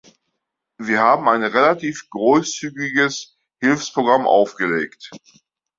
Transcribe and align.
Wir 0.79 0.97
haben 0.99 1.29
ein 1.29 1.43
relativ 1.43 2.09
großzügiges 2.09 3.37
Hilfsprogramm 3.59 4.25
aufgelegt. 4.25 5.11